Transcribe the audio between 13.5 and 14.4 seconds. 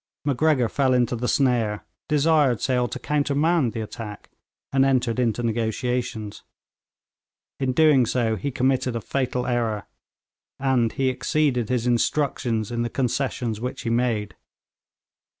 which he made.